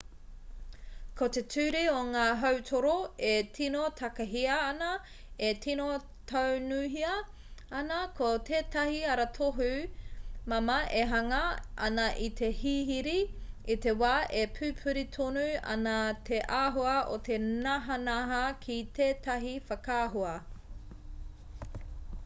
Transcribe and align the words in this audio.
ko 1.19 1.25
te 1.35 1.41
ture 1.55 1.81
o 1.95 1.97
ngā 2.13 2.21
hautoru 2.43 2.93
e 3.31 3.33
tino 3.57 3.83
takahia 3.99 4.55
ana 4.69 4.87
e 5.49 5.51
tino 5.65 5.89
taunuhia 6.31 7.11
ana 7.83 7.99
ko 8.21 8.31
tētahi 8.47 8.97
aratohu 9.17 9.67
māmā 10.55 10.79
e 11.03 11.05
hanga 11.13 11.43
ana 11.89 12.07
i 12.31 12.31
te 12.41 12.51
hihiri 12.63 13.17
i 13.77 13.79
te 13.87 13.95
wā 14.01 14.15
e 14.43 14.47
pupuri 14.57 15.05
tonu 15.19 15.45
ana 15.77 15.97
te 16.33 16.43
āhua 16.63 16.99
o 17.19 17.23
te 17.31 17.41
nahanaha 17.45 18.43
ki 18.67 18.83
tētahi 19.01 19.55
whakaahua 19.71 20.37